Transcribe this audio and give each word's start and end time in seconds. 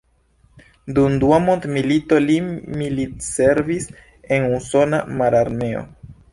Dum 0.97 1.17
Dua 1.23 1.37
Mondmilito 1.43 2.19
li 2.25 2.39
militservis 2.81 3.89
en 4.39 4.51
usona 4.59 5.05
mararmeo. 5.23 5.89